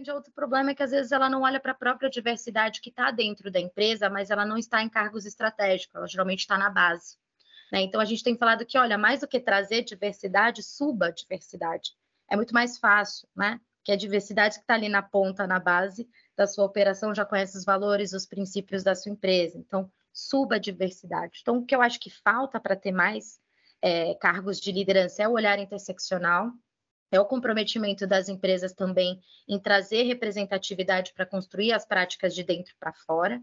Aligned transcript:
grande 0.00 0.10
outro 0.10 0.32
problema 0.32 0.70
é 0.70 0.74
que 0.74 0.82
às 0.82 0.90
vezes 0.90 1.12
ela 1.12 1.28
não 1.28 1.42
olha 1.42 1.60
para 1.60 1.72
a 1.72 1.74
própria 1.74 2.08
diversidade 2.08 2.80
que 2.80 2.88
está 2.88 3.10
dentro 3.10 3.50
da 3.50 3.60
empresa, 3.60 4.08
mas 4.08 4.30
ela 4.30 4.46
não 4.46 4.56
está 4.56 4.82
em 4.82 4.88
cargos 4.88 5.26
estratégicos, 5.26 5.94
ela 5.94 6.06
geralmente 6.06 6.40
está 6.40 6.56
na 6.56 6.70
base. 6.70 7.16
Né? 7.70 7.82
Então 7.82 8.00
a 8.00 8.04
gente 8.04 8.24
tem 8.24 8.36
falado 8.36 8.64
que, 8.64 8.78
olha, 8.78 8.96
mais 8.96 9.20
do 9.20 9.28
que 9.28 9.38
trazer 9.38 9.82
diversidade, 9.82 10.62
suba 10.62 11.06
a 11.06 11.10
diversidade. 11.10 11.92
É 12.30 12.36
muito 12.36 12.54
mais 12.54 12.78
fácil, 12.78 13.28
né? 13.36 13.60
Que 13.84 13.92
a 13.92 13.96
diversidade 13.96 14.56
que 14.56 14.62
está 14.62 14.74
ali 14.74 14.88
na 14.88 15.02
ponta, 15.02 15.46
na 15.46 15.58
base 15.58 16.08
da 16.36 16.46
sua 16.46 16.64
operação, 16.64 17.14
já 17.14 17.24
conhece 17.24 17.56
os 17.56 17.64
valores, 17.64 18.12
os 18.12 18.26
princípios 18.26 18.82
da 18.82 18.94
sua 18.94 19.12
empresa. 19.12 19.58
Então, 19.58 19.90
suba 20.12 20.56
a 20.56 20.58
diversidade. 20.58 21.40
Então, 21.42 21.58
o 21.58 21.66
que 21.66 21.74
eu 21.74 21.82
acho 21.82 21.98
que 21.98 22.10
falta 22.10 22.60
para 22.60 22.76
ter 22.76 22.92
mais 22.92 23.40
é, 23.82 24.14
cargos 24.14 24.60
de 24.60 24.70
liderança 24.70 25.22
é 25.22 25.28
o 25.28 25.32
olhar 25.32 25.58
interseccional, 25.58 26.52
é 27.10 27.18
o 27.18 27.24
comprometimento 27.24 28.06
das 28.06 28.28
empresas 28.28 28.72
também 28.72 29.20
em 29.48 29.58
trazer 29.58 30.04
representatividade 30.04 31.12
para 31.12 31.26
construir 31.26 31.72
as 31.72 31.84
práticas 31.84 32.34
de 32.34 32.44
dentro 32.44 32.74
para 32.78 32.92
fora. 32.92 33.42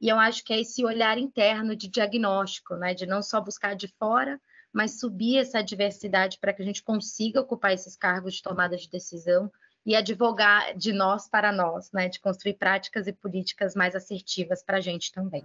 E 0.00 0.08
eu 0.08 0.18
acho 0.18 0.44
que 0.44 0.52
é 0.52 0.60
esse 0.60 0.84
olhar 0.84 1.18
interno 1.18 1.74
de 1.74 1.88
diagnóstico, 1.88 2.76
né? 2.76 2.94
de 2.94 3.06
não 3.06 3.22
só 3.22 3.40
buscar 3.40 3.74
de 3.74 3.88
fora, 3.98 4.40
mas 4.72 5.00
subir 5.00 5.38
essa 5.38 5.60
diversidade 5.60 6.38
para 6.38 6.52
que 6.52 6.62
a 6.62 6.64
gente 6.64 6.82
consiga 6.82 7.40
ocupar 7.40 7.72
esses 7.72 7.96
cargos 7.96 8.34
de 8.34 8.42
tomada 8.42 8.76
de 8.76 8.88
decisão 8.88 9.50
e 9.84 9.96
advogar 9.96 10.76
de 10.76 10.92
nós 10.92 11.28
para 11.28 11.50
nós, 11.50 11.90
né? 11.92 12.08
de 12.08 12.20
construir 12.20 12.54
práticas 12.54 13.08
e 13.08 13.12
políticas 13.12 13.74
mais 13.74 13.96
assertivas 13.96 14.62
para 14.62 14.76
a 14.76 14.80
gente 14.80 15.10
também. 15.10 15.44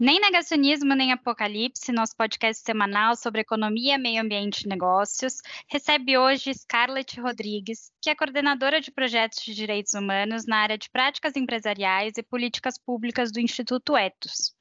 Nem 0.00 0.20
Negacionismo, 0.20 0.92
nem 0.94 1.12
Apocalipse, 1.12 1.92
nosso 1.92 2.16
podcast 2.16 2.64
semanal 2.64 3.14
sobre 3.14 3.42
economia, 3.42 3.96
meio 3.96 4.20
ambiente 4.20 4.62
e 4.62 4.68
negócios, 4.68 5.34
recebe 5.68 6.18
hoje 6.18 6.52
Scarlett 6.52 7.20
Rodrigues, 7.20 7.92
que 8.02 8.10
é 8.10 8.14
coordenadora 8.14 8.80
de 8.80 8.90
projetos 8.90 9.44
de 9.44 9.54
direitos 9.54 9.94
humanos 9.94 10.46
na 10.46 10.56
área 10.58 10.76
de 10.76 10.90
práticas 10.90 11.36
empresariais 11.36 12.18
e 12.18 12.24
políticas 12.24 12.76
públicas 12.76 13.30
do 13.30 13.38
Instituto 13.38 13.96
Etos. 13.96 14.52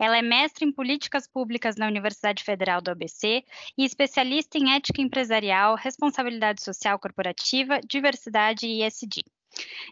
Ela 0.00 0.18
é 0.18 0.22
mestre 0.22 0.64
em 0.64 0.72
políticas 0.72 1.28
públicas 1.28 1.76
na 1.76 1.86
Universidade 1.86 2.42
Federal 2.42 2.82
do 2.82 2.90
ABC 2.90 3.44
e 3.78 3.84
especialista 3.84 4.58
em 4.58 4.74
ética 4.74 5.00
empresarial, 5.00 5.76
responsabilidade 5.76 6.60
social 6.60 6.98
corporativa, 6.98 7.80
diversidade 7.86 8.66
e 8.66 8.82
ESG. 8.82 9.22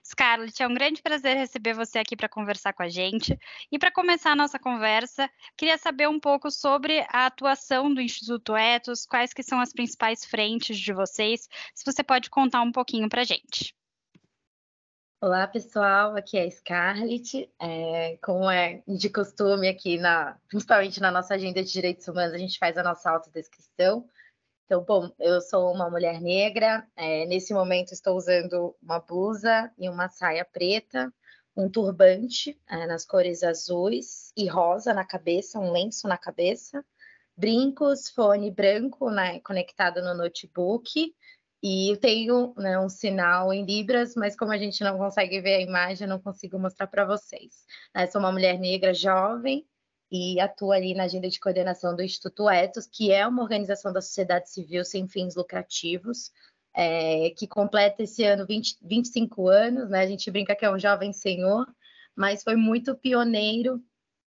Scarlett, 0.05 0.63
é 0.63 0.67
um 0.67 0.75
grande 0.75 1.03
prazer 1.03 1.37
receber 1.37 1.75
você 1.75 1.99
aqui 1.99 2.17
para 2.17 2.29
conversar 2.29 2.73
com 2.73 2.83
a 2.83 2.89
gente. 2.89 3.39
E 3.71 3.79
para 3.79 3.93
começar 3.93 4.33
a 4.33 4.37
nossa 4.37 4.59
conversa, 4.59 5.31
queria 5.57 5.79
saber 5.79 6.09
um 6.09 6.19
pouco 6.19 6.51
sobre 6.51 7.07
a 7.11 7.27
atuação 7.27 7.93
do 7.93 8.01
Instituto 8.01 8.57
Etos, 8.57 9.07
quais 9.07 9.33
que 9.33 9.43
são 9.43 9.61
as 9.61 9.73
principais 9.73 10.25
frentes 10.25 10.79
de 10.79 10.93
vocês, 10.93 11.49
se 11.75 11.85
você 11.85 12.03
pode 12.03 12.31
contar 12.31 12.63
um 12.63 12.73
pouquinho 12.73 13.09
para 13.09 13.23
a 13.23 13.25
gente. 13.25 13.75
Olá, 15.23 15.47
pessoal, 15.47 16.17
aqui 16.17 16.39
é 16.39 16.45
a 16.45 16.51
Scarlett. 16.51 17.51
É, 17.61 18.17
como 18.23 18.51
é 18.51 18.83
de 18.89 19.11
costume 19.11 19.69
aqui, 19.69 19.99
na, 19.99 20.39
principalmente 20.49 20.99
na 20.99 21.11
nossa 21.11 21.35
agenda 21.35 21.63
de 21.63 21.71
direitos 21.71 22.09
humanos, 22.09 22.33
a 22.33 22.39
gente 22.39 22.59
faz 22.59 22.79
a 22.79 22.83
nossa 22.83 23.11
autodescrição. 23.11 24.09
Então, 24.71 24.85
bom, 24.85 25.11
eu 25.19 25.41
sou 25.41 25.73
uma 25.75 25.91
mulher 25.91 26.21
negra, 26.21 26.87
é, 26.95 27.27
nesse 27.27 27.53
momento 27.53 27.91
estou 27.91 28.17
usando 28.17 28.73
uma 28.81 29.01
blusa 29.01 29.69
e 29.77 29.89
uma 29.89 30.09
saia 30.09 30.45
preta, 30.45 31.13
um 31.57 31.69
turbante 31.69 32.57
é, 32.69 32.87
nas 32.87 33.05
cores 33.05 33.43
azuis 33.43 34.33
e 34.37 34.47
rosa 34.47 34.95
na 34.95 35.05
cabeça, 35.05 35.59
um 35.59 35.73
lenço 35.73 36.07
na 36.07 36.17
cabeça, 36.17 36.85
brincos, 37.37 38.11
fone 38.11 38.49
branco 38.49 39.11
né, 39.11 39.41
conectado 39.41 40.01
no 40.03 40.15
notebook, 40.15 41.17
e 41.61 41.93
eu 41.93 41.97
tenho 41.97 42.55
né, 42.57 42.79
um 42.79 42.89
sinal 42.89 43.53
em 43.53 43.65
Libras, 43.65 44.15
mas 44.15 44.37
como 44.37 44.53
a 44.53 44.59
gente 44.59 44.85
não 44.85 44.97
consegue 44.97 45.41
ver 45.41 45.57
a 45.57 45.61
imagem, 45.61 46.05
eu 46.07 46.11
não 46.11 46.21
consigo 46.21 46.61
mostrar 46.61 46.87
para 46.87 47.05
vocês. 47.05 47.67
Né, 47.93 48.07
sou 48.07 48.21
uma 48.21 48.31
mulher 48.31 48.57
negra 48.57 48.95
jovem, 48.95 49.67
e 50.11 50.41
atua 50.41 50.77
ali 50.77 50.95
na 50.95 51.05
agenda 51.05 51.29
de 51.29 51.39
coordenação 51.39 51.95
do 51.95 52.03
Instituto 52.03 52.51
Etos, 52.51 52.87
que 52.87 53.13
é 53.13 53.27
uma 53.27 53.43
organização 53.43 53.93
da 53.93 54.01
sociedade 54.01 54.51
civil 54.51 54.85
sem 54.85 55.07
fins 55.07 55.37
lucrativos, 55.37 56.33
é, 56.75 57.31
que 57.31 57.47
completa 57.47 58.03
esse 58.03 58.25
ano 58.25 58.47
20, 58.47 58.79
25 58.83 59.49
anos, 59.49 59.91
né? 59.91 60.01
A 60.01 60.07
gente 60.07 60.31
brinca 60.31 60.57
que 60.57 60.65
é 60.65 60.71
um 60.71 60.79
jovem 60.79 61.13
senhor, 61.13 61.67
mas 62.17 62.43
foi 62.43 62.57
muito 62.57 62.95
pioneiro 62.97 63.83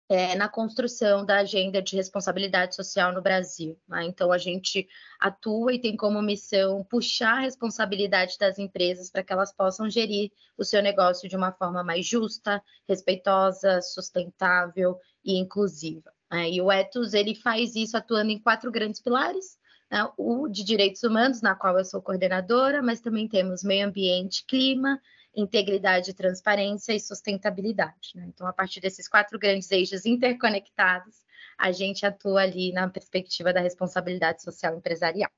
é, 0.10 0.36
na 0.36 0.50
construção 0.50 1.26
da 1.26 1.40
agenda 1.40 1.82
de 1.82 1.96
responsabilidade 1.96 2.76
social 2.76 3.12
no 3.14 3.22
Brasil. 3.22 3.80
Né? 3.88 4.06
Então, 4.06 4.32
a 4.32 4.38
gente 4.38 4.88
atua 5.20 5.74
e 5.74 5.80
tem 5.80 5.96
como 5.96 6.22
missão 6.22 6.84
puxar 6.84 7.38
a 7.38 7.42
responsabilidade 7.42 8.38
das 8.38 8.60
empresas 8.60 9.10
para 9.10 9.24
que 9.24 9.34
elas 9.34 9.54
possam 9.54 9.90
gerir 9.90 10.32
o 10.58 10.64
seu 10.64 10.82
negócio 10.82 11.28
de 11.30 11.36
uma 11.36 11.52
forma 11.52 11.84
mais 11.84 12.06
justa, 12.06 12.62
respeitosa, 12.88 13.82
sustentável 13.82 15.00
e 15.24 15.38
inclusiva. 15.38 16.12
Né? 16.32 16.52
E 16.52 16.62
o 16.62 16.72
Etos 16.72 17.14
ele 17.14 17.36
faz 17.36 17.76
isso 17.76 17.96
atuando 17.96 18.32
em 18.32 18.40
quatro 18.40 18.72
grandes 18.72 19.02
pilares. 19.02 19.58
Né? 19.92 20.08
O 20.18 20.48
de 20.48 20.64
direitos 20.64 21.04
humanos, 21.04 21.42
na 21.42 21.56
qual 21.56 21.78
eu 21.78 21.86
sou 21.86 22.02
coordenadora, 22.02 22.82
mas 22.82 23.00
também 23.00 23.28
temos 23.28 23.64
meio 23.64 23.88
ambiente, 23.88 24.46
clima, 24.46 25.00
integridade, 25.36 26.14
transparência 26.14 26.94
e 26.94 27.00
sustentabilidade. 27.00 28.12
Né? 28.16 28.26
Então, 28.28 28.48
a 28.48 28.54
partir 28.54 28.80
desses 28.80 29.08
quatro 29.08 29.38
grandes 29.40 29.70
eixos 29.72 30.06
interconectados, 30.06 31.24
a 31.58 31.72
gente 31.72 32.06
atua 32.06 32.42
ali 32.42 32.72
na 32.72 32.90
perspectiva 32.90 33.54
da 33.54 33.62
responsabilidade 33.62 34.44
social 34.44 34.76
empresarial. 34.76 35.32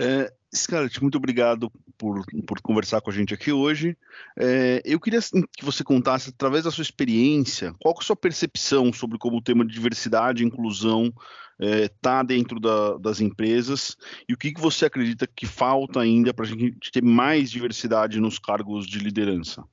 É, 0.00 0.32
Scarlett, 0.54 1.02
muito 1.02 1.18
obrigado 1.18 1.70
por, 1.98 2.24
por 2.46 2.60
conversar 2.60 3.00
com 3.00 3.10
a 3.10 3.12
gente 3.12 3.34
aqui 3.34 3.52
hoje. 3.52 3.96
É, 4.38 4.80
eu 4.84 5.00
queria 5.00 5.20
que 5.20 5.64
você 5.64 5.82
contasse, 5.82 6.30
através 6.30 6.64
da 6.64 6.70
sua 6.70 6.82
experiência, 6.82 7.74
qual 7.80 7.94
é 7.94 7.98
a 7.98 8.04
sua 8.04 8.16
percepção 8.16 8.92
sobre 8.92 9.18
como 9.18 9.38
o 9.38 9.42
tema 9.42 9.66
de 9.66 9.74
diversidade 9.74 10.42
e 10.42 10.46
inclusão 10.46 11.12
está 11.60 12.20
é, 12.20 12.24
dentro 12.24 12.60
da, 12.60 12.96
das 12.98 13.20
empresas 13.20 13.96
e 14.28 14.32
o 14.32 14.38
que, 14.38 14.52
que 14.52 14.60
você 14.60 14.86
acredita 14.86 15.26
que 15.26 15.44
falta 15.44 16.00
ainda 16.00 16.32
para 16.32 16.44
a 16.44 16.48
gente 16.48 16.92
ter 16.92 17.02
mais 17.02 17.50
diversidade 17.50 18.20
nos 18.20 18.38
cargos 18.38 18.86
de 18.86 19.00
liderança? 19.00 19.64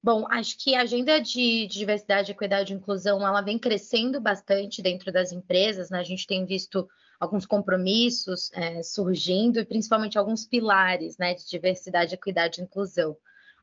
Bom, 0.00 0.24
acho 0.30 0.56
que 0.62 0.76
a 0.76 0.82
agenda 0.82 1.20
de, 1.20 1.66
diversidade, 1.66 2.30
equidade 2.30 2.72
e 2.72 2.76
inclusão 2.76 3.26
ela 3.26 3.40
vem 3.40 3.58
crescendo 3.58 4.20
bastante 4.20 4.80
dentro 4.80 5.10
das 5.10 5.32
empresas. 5.32 5.90
Né? 5.90 5.98
A 5.98 6.04
gente 6.04 6.28
tem 6.28 6.46
visto 6.46 6.88
alguns 7.18 7.46
compromissos 7.46 8.50
é, 8.52 8.82
surgindo 8.82 9.58
e 9.58 9.64
principalmente 9.64 10.18
alguns 10.18 10.46
pilares 10.46 11.16
né, 11.18 11.34
de 11.34 11.48
diversidade, 11.48 12.14
equidade 12.14 12.60
e 12.60 12.64
inclusão. 12.64 13.16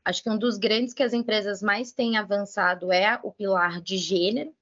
Acho 0.04 0.22
que 0.22 0.30
um 0.30 0.36
dos 0.36 0.58
grandes 0.58 0.92
que 0.92 1.02
as 1.02 1.12
empresas 1.12 1.62
mais 1.62 1.92
têm 1.92 2.16
avançado 2.16 2.92
é 2.92 3.18
o 3.22 3.32
pilar 3.32 3.80
de 3.80 3.96
gênero, 3.96 4.54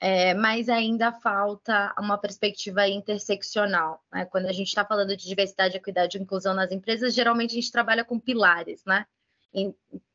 é, 0.00 0.34
mas 0.34 0.68
ainda 0.68 1.12
falta 1.12 1.94
uma 1.98 2.16
perspectiva 2.16 2.88
interseccional. 2.88 4.02
Né? 4.12 4.24
Quando 4.26 4.46
a 4.46 4.52
gente 4.52 4.68
está 4.68 4.84
falando 4.84 5.16
de 5.16 5.26
diversidade, 5.26 5.76
equidade 5.76 6.16
e 6.16 6.20
inclusão 6.22 6.54
nas 6.54 6.70
empresas, 6.70 7.14
geralmente 7.14 7.52
a 7.52 7.54
gente 7.54 7.72
trabalha 7.72 8.04
com 8.04 8.18
pilares, 8.18 8.84
né? 8.84 9.06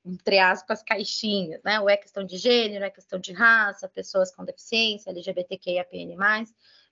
entre 0.05 0.39
aspas, 0.39 0.83
caixinhas, 0.83 1.61
né? 1.63 1.79
Ou 1.79 1.89
é 1.89 1.97
questão 1.97 2.23
de 2.23 2.37
gênero, 2.37 2.85
é 2.85 2.89
questão 2.89 3.19
de 3.19 3.33
raça, 3.33 3.87
pessoas 3.87 4.33
com 4.33 4.45
deficiência, 4.45 5.09
LGBTQIAPN+, 5.09 6.15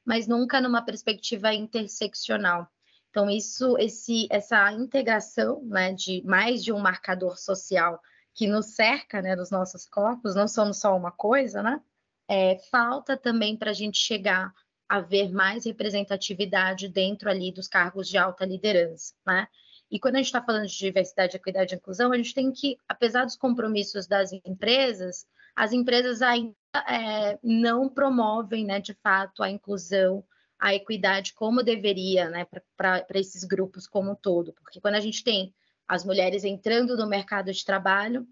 mas 0.06 0.28
nunca 0.28 0.62
numa 0.62 0.81
perspectiva 0.81 1.54
interseccional. 1.54 2.68
Então, 3.10 3.30
isso, 3.30 3.78
esse, 3.78 4.28
essa 4.30 4.72
integração 4.72 5.62
né, 5.66 5.94
de 5.94 6.22
mais 6.25 6.63
de 6.63 6.72
um 6.72 6.80
marcador 6.80 7.38
social 7.38 8.00
que 8.34 8.48
nos 8.48 8.68
cerca 8.68 9.22
né, 9.22 9.36
nos 9.36 9.50
nossos 9.50 9.86
corpos, 9.86 10.36
não 10.36 10.48
somos 10.48 10.80
só 10.80 10.96
uma 10.96 11.12
coisa, 11.12 11.62
né? 11.63 11.81
é, 12.30 12.60
falta 12.69 13.18
também 13.18 13.57
para 13.57 13.72
a 13.72 13.74
gente 13.74 13.98
chegar 13.98 14.54
a 14.88 15.01
ver 15.01 15.31
mais 15.31 15.66
representatividade 15.66 16.88
dentro 16.88 17.28
ali 17.30 17.51
dos 17.51 17.68
cargos 17.68 18.07
de 18.07 18.18
alta 18.18 18.46
liderança, 18.46 19.16
né? 19.25 19.48
E 19.92 20.00
quando 20.00 20.16
a 20.16 20.18
gente 20.19 20.28
está 20.28 20.42
falando 20.42 20.68
de 20.68 20.78
diversidade, 20.78 21.36
equidade 21.36 21.74
e 21.74 21.78
inclusão, 21.78 22.12
a 22.12 22.18
gente 22.18 22.36
tem 22.36 22.51
que, 22.51 22.78
apesar 22.88 23.25
dos 23.25 23.36
compromissos 23.36 24.06
das 24.06 24.31
empresas, 24.31 25.25
as 25.56 25.74
empresas 25.74 26.22
ainda 26.22 26.56
é, 26.74 27.39
não 27.44 27.89
promovem, 27.89 28.66
né, 28.66 28.80
de 28.80 28.94
fato, 28.94 29.44
a 29.44 29.50
inclusão 29.50 30.24
a 30.60 30.75
equidade 30.75 31.33
como 31.33 31.63
deveria, 31.63 32.30
né, 32.30 32.45
para 32.75 33.06
esses 33.16 33.45
grupos 33.45 33.88
como 33.88 34.12
um 34.12 34.16
todo, 34.16 34.54
porque 34.54 34.81
quando 34.81 34.95
a 34.95 35.00
gente 35.00 35.24
tem 35.24 35.56
as 35.88 36.04
mulheres 36.04 36.44
entrando 36.44 36.98
no 36.98 37.07
mercado 37.07 37.51
de 37.51 37.66
trabalho, 37.66 38.27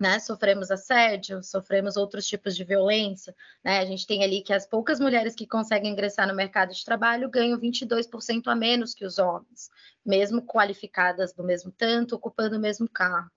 né, 0.00 0.18
sofremos 0.20 0.70
assédio, 0.70 1.42
sofremos 1.42 1.96
outros 1.96 2.26
tipos 2.26 2.56
de 2.56 2.64
violência, 2.64 3.34
né, 3.62 3.78
a 3.80 3.84
gente 3.84 4.06
tem 4.06 4.22
ali 4.22 4.40
que 4.40 4.52
as 4.52 4.66
poucas 4.66 5.00
mulheres 5.00 5.34
que 5.34 5.46
conseguem 5.46 5.92
ingressar 5.92 6.28
no 6.28 6.34
mercado 6.34 6.72
de 6.72 6.84
trabalho 6.84 7.28
ganham 7.28 7.58
22% 7.58 8.46
a 8.46 8.54
menos 8.54 8.94
que 8.94 9.04
os 9.04 9.18
homens, 9.18 9.68
mesmo 10.06 10.42
qualificadas 10.42 11.32
do 11.32 11.42
mesmo 11.42 11.72
tanto, 11.72 12.14
ocupando 12.14 12.56
o 12.56 12.60
mesmo 12.60 12.88
carro. 12.88 13.30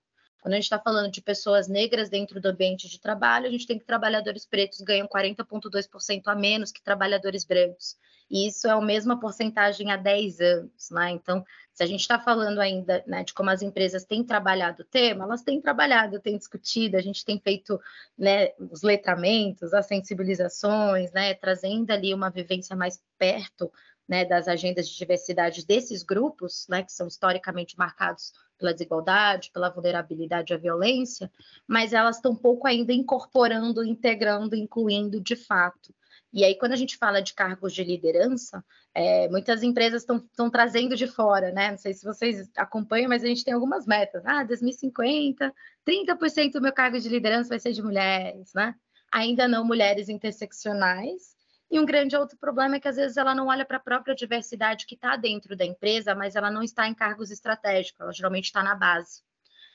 Quando 0.48 0.54
a 0.54 0.56
gente 0.56 0.64
está 0.64 0.78
falando 0.78 1.10
de 1.10 1.20
pessoas 1.20 1.68
negras 1.68 2.08
dentro 2.08 2.40
do 2.40 2.46
ambiente 2.48 2.88
de 2.88 2.98
trabalho, 2.98 3.46
a 3.46 3.50
gente 3.50 3.66
tem 3.66 3.78
que 3.78 3.84
trabalhadores 3.84 4.46
pretos 4.46 4.80
ganham 4.80 5.06
40,2% 5.06 6.22
a 6.24 6.34
menos 6.34 6.72
que 6.72 6.82
trabalhadores 6.82 7.44
brancos. 7.44 7.98
E 8.30 8.48
isso 8.48 8.66
é 8.66 8.70
a 8.70 8.80
mesma 8.80 9.20
porcentagem 9.20 9.90
há 9.90 9.96
10 9.98 10.40
anos. 10.40 10.90
Né? 10.90 11.10
Então, 11.10 11.44
se 11.74 11.82
a 11.82 11.86
gente 11.86 12.00
está 12.00 12.18
falando 12.18 12.60
ainda 12.60 13.04
né, 13.06 13.24
de 13.24 13.34
como 13.34 13.50
as 13.50 13.60
empresas 13.60 14.06
têm 14.06 14.24
trabalhado 14.24 14.84
o 14.84 14.86
tema, 14.86 15.24
elas 15.24 15.42
têm 15.42 15.60
trabalhado, 15.60 16.18
têm 16.18 16.38
discutido, 16.38 16.96
a 16.96 17.02
gente 17.02 17.26
tem 17.26 17.38
feito 17.38 17.78
né, 18.16 18.52
os 18.70 18.82
letramentos, 18.82 19.74
as 19.74 19.84
sensibilizações, 19.84 21.12
né, 21.12 21.34
trazendo 21.34 21.90
ali 21.90 22.14
uma 22.14 22.30
vivência 22.30 22.74
mais 22.74 22.98
perto 23.18 23.70
né, 24.08 24.24
das 24.24 24.48
agendas 24.48 24.88
de 24.88 24.96
diversidade 24.96 25.66
desses 25.66 26.02
grupos, 26.02 26.66
né, 26.68 26.82
que 26.82 26.92
são 26.92 27.06
historicamente 27.06 27.76
marcados 27.76 28.32
pela 28.56 28.72
desigualdade, 28.72 29.50
pela 29.52 29.68
vulnerabilidade 29.68 30.54
à 30.54 30.56
violência, 30.56 31.30
mas 31.66 31.92
elas 31.92 32.16
estão 32.16 32.34
pouco 32.34 32.66
ainda 32.66 32.92
incorporando, 32.92 33.84
integrando, 33.84 34.56
incluindo 34.56 35.20
de 35.20 35.36
fato. 35.36 35.94
E 36.32 36.44
aí, 36.44 36.56
quando 36.56 36.72
a 36.72 36.76
gente 36.76 36.96
fala 36.96 37.22
de 37.22 37.32
cargos 37.32 37.72
de 37.72 37.82
liderança, 37.82 38.62
é, 38.94 39.28
muitas 39.28 39.62
empresas 39.62 40.02
estão 40.02 40.50
trazendo 40.50 40.94
de 40.94 41.06
fora, 41.06 41.50
né? 41.52 41.70
Não 41.70 41.78
sei 41.78 41.94
se 41.94 42.04
vocês 42.04 42.50
acompanham, 42.56 43.08
mas 43.08 43.24
a 43.24 43.26
gente 43.26 43.44
tem 43.44 43.54
algumas 43.54 43.86
metas. 43.86 44.22
Ah, 44.26 44.44
2050, 44.44 45.54
30% 45.86 46.52
do 46.52 46.60
meu 46.60 46.72
cargo 46.72 46.98
de 46.98 47.08
liderança 47.08 47.48
vai 47.48 47.58
ser 47.58 47.72
de 47.72 47.82
mulheres, 47.82 48.52
né? 48.54 48.74
Ainda 49.10 49.48
não 49.48 49.64
mulheres 49.64 50.10
interseccionais, 50.10 51.34
e 51.70 51.78
um 51.78 51.84
grande 51.84 52.16
outro 52.16 52.38
problema 52.38 52.76
é 52.76 52.80
que 52.80 52.88
às 52.88 52.96
vezes 52.96 53.16
ela 53.16 53.34
não 53.34 53.48
olha 53.48 53.64
para 53.64 53.76
a 53.76 53.80
própria 53.80 54.14
diversidade 54.14 54.86
que 54.86 54.94
está 54.94 55.16
dentro 55.16 55.54
da 55.54 55.64
empresa, 55.64 56.14
mas 56.14 56.34
ela 56.34 56.50
não 56.50 56.62
está 56.62 56.88
em 56.88 56.94
cargos 56.94 57.30
estratégicos, 57.30 58.00
ela 58.00 58.12
geralmente 58.12 58.46
está 58.46 58.62
na 58.62 58.74
base. 58.74 59.22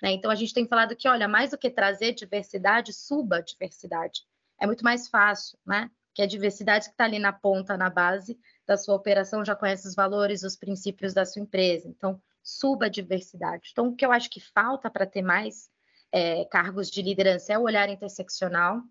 Né? 0.01 0.11
Então 0.11 0.31
a 0.31 0.35
gente 0.35 0.53
tem 0.53 0.67
falado 0.67 0.95
que, 0.95 1.07
olha, 1.07 1.27
mais 1.27 1.51
do 1.51 1.57
que 1.57 1.69
trazer 1.69 2.13
diversidade, 2.13 2.91
suba 2.91 3.37
a 3.37 3.41
diversidade. 3.41 4.21
É 4.59 4.65
muito 4.65 4.83
mais 4.83 5.07
fácil, 5.07 5.57
né? 5.65 5.89
Que 6.13 6.21
a 6.21 6.27
diversidade 6.27 6.85
que 6.85 6.91
está 6.91 7.05
ali 7.05 7.19
na 7.19 7.33
ponta, 7.33 7.75
na 7.77 7.89
base 7.89 8.39
da 8.67 8.77
sua 8.77 8.95
operação, 8.95 9.43
já 9.43 9.55
conhece 9.55 9.87
os 9.87 9.95
valores, 9.95 10.43
os 10.43 10.55
princípios 10.55 11.13
da 11.13 11.25
sua 11.25 11.41
empresa. 11.41 11.87
Então, 11.87 12.21
suba 12.43 12.85
a 12.85 12.89
diversidade. 12.89 13.69
Então, 13.71 13.87
o 13.87 13.95
que 13.95 14.05
eu 14.05 14.11
acho 14.11 14.29
que 14.29 14.39
falta 14.39 14.89
para 14.89 15.05
ter 15.05 15.21
mais 15.21 15.69
é, 16.11 16.45
cargos 16.45 16.89
de 16.91 17.01
liderança 17.01 17.53
é 17.53 17.57
o 17.57 17.63
olhar 17.63 17.89
interseccional, 17.89 18.81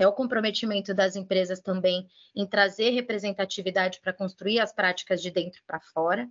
é 0.00 0.08
o 0.08 0.12
comprometimento 0.14 0.94
das 0.94 1.14
empresas 1.14 1.60
também 1.60 2.08
em 2.34 2.46
trazer 2.46 2.88
representatividade 2.90 4.00
para 4.00 4.14
construir 4.14 4.58
as 4.58 4.72
práticas 4.72 5.20
de 5.20 5.30
dentro 5.30 5.60
para 5.66 5.78
fora. 5.78 6.26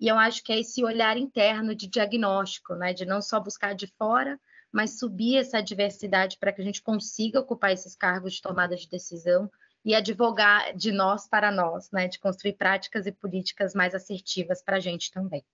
E 0.00 0.08
eu 0.08 0.16
acho 0.16 0.42
que 0.42 0.50
é 0.50 0.58
esse 0.58 0.82
olhar 0.82 1.18
interno 1.18 1.74
de 1.74 1.86
diagnóstico, 1.86 2.74
né? 2.74 2.94
de 2.94 3.04
não 3.04 3.20
só 3.20 3.38
buscar 3.38 3.74
de 3.74 3.86
fora, 3.98 4.40
mas 4.72 4.98
subir 4.98 5.36
essa 5.36 5.60
diversidade 5.60 6.38
para 6.38 6.50
que 6.50 6.62
a 6.62 6.64
gente 6.64 6.80
consiga 6.80 7.40
ocupar 7.40 7.72
esses 7.72 7.94
cargos 7.94 8.32
de 8.32 8.40
tomada 8.40 8.74
de 8.74 8.88
decisão 8.88 9.50
e 9.84 9.94
advogar 9.94 10.74
de 10.74 10.90
nós 10.90 11.28
para 11.28 11.52
nós, 11.52 11.90
né? 11.90 12.08
de 12.08 12.18
construir 12.18 12.54
práticas 12.54 13.04
e 13.04 13.12
políticas 13.12 13.74
mais 13.74 13.94
assertivas 13.94 14.62
para 14.62 14.78
a 14.78 14.80
gente 14.80 15.10
também. 15.10 15.44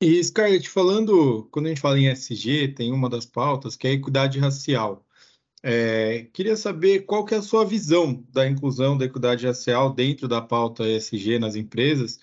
E 0.00 0.22
Scarlett, 0.22 0.70
falando, 0.70 1.48
quando 1.50 1.66
a 1.66 1.70
gente 1.70 1.80
fala 1.80 1.98
em 1.98 2.06
SG, 2.06 2.68
tem 2.68 2.92
uma 2.92 3.10
das 3.10 3.26
pautas 3.26 3.74
que 3.74 3.88
é 3.88 3.90
a 3.90 3.94
equidade 3.94 4.38
racial. 4.38 5.04
É, 5.70 6.22
queria 6.32 6.56
saber 6.56 7.00
qual 7.00 7.26
que 7.26 7.34
é 7.34 7.36
a 7.36 7.42
sua 7.42 7.62
visão 7.62 8.24
da 8.32 8.48
inclusão 8.48 8.96
da 8.96 9.04
equidade 9.04 9.46
racial 9.46 9.92
dentro 9.92 10.26
da 10.26 10.40
pauta 10.40 10.88
ESG 10.88 11.38
nas 11.38 11.56
empresas 11.56 12.18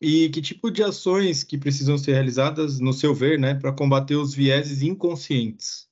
e 0.00 0.28
que 0.30 0.42
tipo 0.42 0.68
de 0.68 0.82
ações 0.82 1.44
que 1.44 1.56
precisam 1.56 1.96
ser 1.96 2.14
realizadas, 2.14 2.80
no 2.80 2.92
seu 2.92 3.14
ver, 3.14 3.38
né, 3.38 3.54
para 3.54 3.72
combater 3.72 4.16
os 4.16 4.34
vieses 4.34 4.82
inconscientes. 4.82 5.88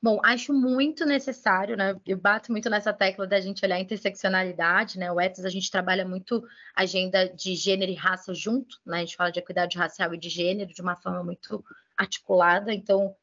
Bom, 0.00 0.20
acho 0.24 0.52
muito 0.52 1.04
necessário, 1.04 1.76
né? 1.76 2.00
Eu 2.06 2.18
bato 2.18 2.52
muito 2.52 2.70
nessa 2.70 2.92
tecla 2.92 3.26
da 3.26 3.40
gente 3.40 3.64
olhar 3.64 3.76
a 3.76 3.80
interseccionalidade, 3.80 4.96
né? 4.96 5.10
O 5.10 5.20
ETS 5.20 5.44
a 5.44 5.50
gente 5.50 5.70
trabalha 5.72 6.06
muito 6.06 6.44
agenda 6.72 7.28
de 7.28 7.56
gênero 7.56 7.90
e 7.90 7.96
raça 7.96 8.32
junto, 8.32 8.80
né? 8.86 8.98
A 8.98 9.00
gente 9.00 9.16
fala 9.16 9.32
de 9.32 9.40
equidade 9.40 9.76
racial 9.76 10.14
e 10.14 10.18
de 10.18 10.28
gênero 10.28 10.72
de 10.72 10.80
uma 10.80 10.94
forma 10.94 11.24
muito 11.24 11.64
articulada. 11.96 12.72
Então, 12.72 13.16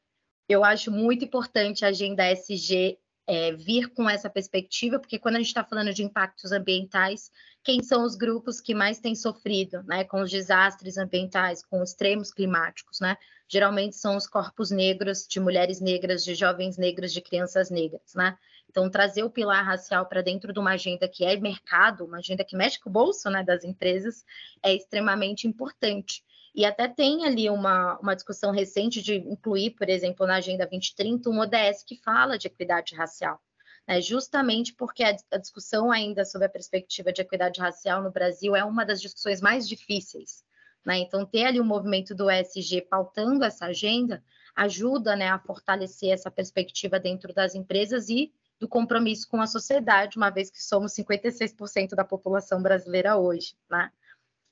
eu 0.50 0.64
acho 0.64 0.90
muito 0.90 1.24
importante 1.24 1.84
a 1.84 1.88
agenda 1.88 2.24
SG 2.24 2.98
é, 3.24 3.52
vir 3.52 3.88
com 3.90 4.10
essa 4.10 4.28
perspectiva, 4.28 4.98
porque 4.98 5.16
quando 5.16 5.36
a 5.36 5.38
gente 5.38 5.46
está 5.46 5.62
falando 5.62 5.94
de 5.94 6.02
impactos 6.02 6.50
ambientais, 6.50 7.30
quem 7.62 7.80
são 7.84 8.04
os 8.04 8.16
grupos 8.16 8.60
que 8.60 8.74
mais 8.74 8.98
têm 8.98 9.14
sofrido 9.14 9.80
né, 9.84 10.02
com 10.02 10.20
os 10.20 10.28
desastres 10.28 10.98
ambientais, 10.98 11.64
com 11.64 11.80
os 11.80 11.90
extremos 11.90 12.32
climáticos, 12.32 12.98
né? 12.98 13.16
Geralmente 13.48 13.94
são 13.94 14.16
os 14.16 14.26
corpos 14.26 14.72
negros, 14.72 15.24
de 15.28 15.38
mulheres 15.38 15.80
negras, 15.80 16.24
de 16.24 16.34
jovens 16.34 16.76
negros, 16.76 17.12
de 17.12 17.20
crianças 17.20 17.70
negras, 17.70 18.14
né? 18.16 18.36
Então, 18.68 18.90
trazer 18.90 19.22
o 19.22 19.30
pilar 19.30 19.64
racial 19.64 20.06
para 20.06 20.22
dentro 20.22 20.52
de 20.52 20.58
uma 20.58 20.72
agenda 20.72 21.08
que 21.08 21.24
é 21.24 21.36
mercado, 21.36 22.04
uma 22.04 22.18
agenda 22.18 22.44
que 22.44 22.56
mexe 22.56 22.78
com 22.80 22.88
o 22.88 22.92
bolso 22.92 23.28
né, 23.30 23.44
das 23.44 23.64
empresas, 23.64 24.24
é 24.62 24.74
extremamente 24.74 25.46
importante. 25.46 26.24
E 26.54 26.64
até 26.64 26.88
tem 26.88 27.24
ali 27.24 27.48
uma, 27.48 27.98
uma 27.98 28.14
discussão 28.14 28.50
recente 28.50 29.00
de 29.00 29.16
incluir, 29.16 29.70
por 29.70 29.88
exemplo, 29.88 30.26
na 30.26 30.36
Agenda 30.36 30.66
2030, 30.66 31.30
um 31.30 31.38
ODS 31.38 31.82
que 31.84 31.96
fala 31.96 32.36
de 32.36 32.48
equidade 32.48 32.94
racial. 32.94 33.40
Né? 33.86 34.00
Justamente 34.00 34.74
porque 34.74 35.04
a, 35.04 35.16
a 35.32 35.38
discussão 35.38 35.90
ainda 35.90 36.24
sobre 36.24 36.46
a 36.46 36.50
perspectiva 36.50 37.12
de 37.12 37.22
equidade 37.22 37.60
racial 37.60 38.02
no 38.02 38.10
Brasil 38.10 38.56
é 38.56 38.64
uma 38.64 38.84
das 38.84 39.00
discussões 39.00 39.40
mais 39.40 39.68
difíceis. 39.68 40.44
Né? 40.84 40.98
Então, 40.98 41.26
ter 41.26 41.44
ali 41.44 41.60
o 41.60 41.62
um 41.62 41.66
movimento 41.66 42.14
do 42.14 42.30
ESG 42.30 42.82
pautando 42.82 43.44
essa 43.44 43.66
agenda 43.66 44.22
ajuda 44.56 45.14
né, 45.14 45.28
a 45.28 45.38
fortalecer 45.38 46.10
essa 46.10 46.30
perspectiva 46.30 46.98
dentro 46.98 47.32
das 47.32 47.54
empresas 47.54 48.08
e 48.08 48.32
do 48.58 48.68
compromisso 48.68 49.26
com 49.28 49.40
a 49.40 49.46
sociedade, 49.46 50.18
uma 50.18 50.30
vez 50.30 50.50
que 50.50 50.62
somos 50.62 50.92
56% 50.92 51.94
da 51.94 52.04
população 52.04 52.60
brasileira 52.60 53.16
hoje. 53.16 53.56
Né? 53.70 53.90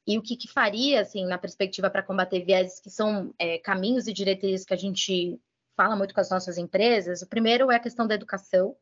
E 0.08 0.16
o 0.16 0.22
que, 0.22 0.36
que 0.36 0.48
faria, 0.48 1.02
assim, 1.02 1.26
na 1.26 1.36
perspectiva 1.36 1.90
para 1.90 2.02
combater 2.02 2.42
vieses, 2.42 2.80
que 2.80 2.88
são 2.88 3.34
é, 3.38 3.58
caminhos 3.58 4.06
e 4.06 4.12
diretrizes 4.14 4.64
que 4.64 4.72
a 4.72 4.78
gente 4.78 5.38
fala 5.76 5.94
muito 5.94 6.14
com 6.14 6.20
as 6.22 6.30
nossas 6.30 6.56
empresas. 6.56 7.20
O 7.20 7.28
primeiro 7.28 7.70
é 7.70 7.76
a 7.76 7.78
questão 7.78 8.06
da 8.06 8.14
educação, 8.14 8.74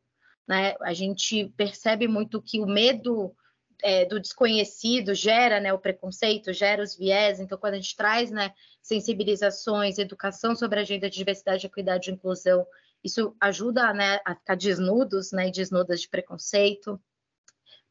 né? 0.47 0.73
A 0.79 0.93
gente 0.93 1.49
percebe 1.57 2.07
muito 2.07 2.41
que 2.41 2.61
o 2.61 2.65
medo 2.65 3.35
é, 3.83 4.05
do 4.05 4.21
desconhecido 4.21 5.13
gera 5.13 5.59
né, 5.59 5.73
o 5.73 5.79
preconceito, 5.79 6.53
gera 6.53 6.81
os 6.81 6.95
viés. 6.95 7.41
Então, 7.41 7.57
quando 7.57 7.73
a 7.73 7.77
gente 7.77 7.97
traz 7.97 8.31
né, 8.31 8.53
sensibilizações, 8.81 9.97
educação 9.97 10.55
sobre 10.55 10.79
a 10.79 10.83
agenda 10.83 11.09
de 11.09 11.17
diversidade, 11.17 11.65
equidade 11.65 12.09
e 12.09 12.13
inclusão, 12.13 12.65
isso 13.03 13.35
ajuda 13.41 13.93
né, 13.93 14.21
a 14.25 14.33
ficar 14.33 14.55
desnudos 14.55 15.33
né, 15.33 15.49
e 15.49 15.51
desnudas 15.51 15.99
de 15.99 16.07
preconceito 16.07 16.97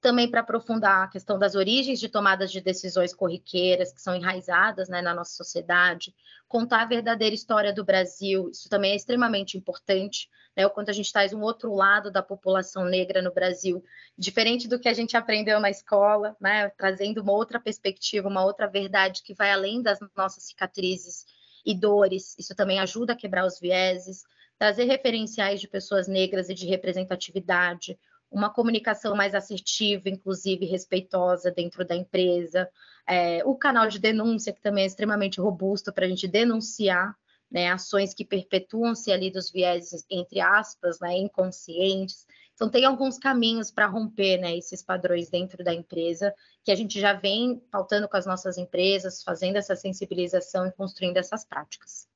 também 0.01 0.31
para 0.31 0.41
aprofundar 0.41 1.05
a 1.05 1.09
questão 1.09 1.39
das 1.39 1.55
origens 1.55 1.99
de 1.99 2.09
tomadas 2.09 2.53
de 2.53 2.61
decisões 2.61 3.15
corriqueiras 3.15 3.93
que 3.93 4.01
são 4.01 4.15
enraizadas 4.15 4.89
né, 4.89 5.03
na 5.03 5.15
nossa 5.15 5.35
sociedade, 5.35 6.15
contar 6.47 6.83
a 6.83 6.87
verdadeira 6.87 7.35
história 7.35 7.73
do 7.73 7.85
Brasil, 7.85 8.51
isso 8.51 8.69
também 8.69 8.93
é 8.93 8.97
extremamente 8.97 9.57
importante, 9.57 10.29
né, 10.57 10.67
o 10.67 10.71
quanto 10.71 10.91
a 10.91 10.93
gente 10.93 11.13
traz 11.13 11.33
um 11.33 11.41
outro 11.41 11.75
lado 11.75 12.11
da 12.11 12.23
população 12.23 12.85
negra 12.85 13.21
no 13.21 13.33
Brasil, 13.33 13.83
diferente 14.17 14.69
do 14.69 14.79
que 14.79 14.89
a 14.89 14.95
gente 14.95 15.17
aprendeu 15.17 15.59
na 15.59 15.71
escola, 15.71 16.37
né, 16.41 16.69
trazendo 16.71 17.23
uma 17.23 17.33
outra 17.33 17.59
perspectiva, 17.59 18.29
uma 18.29 18.45
outra 18.45 18.67
verdade 18.69 19.23
que 19.23 19.35
vai 19.35 19.51
além 19.51 19.83
das 19.83 19.99
nossas 20.17 20.45
cicatrizes 20.45 21.27
e 21.65 21.75
dores, 21.75 22.37
isso 22.39 22.55
também 22.55 22.79
ajuda 22.79 23.13
a 23.13 23.17
quebrar 23.17 23.45
os 23.45 23.59
vieses, 23.59 24.25
trazer 24.59 24.85
referenciais 24.85 25.61
de 25.61 25.69
pessoas 25.69 26.07
negras 26.07 26.49
e 26.49 26.55
de 26.55 26.67
representatividade, 26.67 27.99
uma 28.31 28.51
comunicação 28.53 29.15
mais 29.15 29.35
assertiva, 29.35 30.09
inclusive 30.09 30.67
respeitosa 30.67 31.51
dentro 31.51 31.85
da 31.85 31.95
empresa, 31.95 32.69
é, 33.07 33.45
o 33.45 33.55
canal 33.55 33.89
de 33.89 33.99
denúncia, 33.99 34.53
que 34.53 34.61
também 34.61 34.85
é 34.85 34.87
extremamente 34.87 35.41
robusto 35.41 35.93
para 35.93 36.07
a 36.07 36.09
gente 36.09 36.27
denunciar 36.27 37.17
né, 37.51 37.71
ações 37.71 38.13
que 38.13 38.25
perpetuam-se 38.25 39.13
ali 39.13 39.31
dos 39.31 39.51
viéses, 39.51 40.05
entre 40.11 40.41
aspas, 40.41 40.99
né, 41.01 41.17
inconscientes. 41.17 42.27
Então, 42.55 42.69
tem 42.69 42.85
alguns 42.85 43.19
caminhos 43.19 43.71
para 43.71 43.87
romper 43.87 44.39
né, 44.39 44.57
esses 44.57 44.83
padrões 44.83 45.31
dentro 45.31 45.63
da 45.63 45.73
empresa, 45.73 46.35
que 46.65 46.73
a 46.73 46.75
gente 46.75 46.99
já 46.99 47.13
vem 47.13 47.61
pautando 47.71 48.09
com 48.09 48.17
as 48.17 48.27
nossas 48.27 48.59
empresas, 48.59 49.23
fazendo 49.23 49.57
essa 49.57 49.77
sensibilização 49.77 50.67
e 50.67 50.73
construindo 50.73 51.19
essas 51.19 51.45
práticas. 51.45 52.09